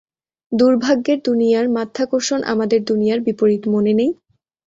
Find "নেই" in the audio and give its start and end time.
3.93-4.11